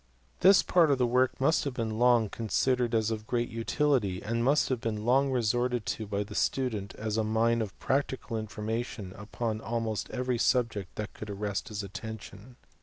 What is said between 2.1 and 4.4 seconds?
considered as of great utility,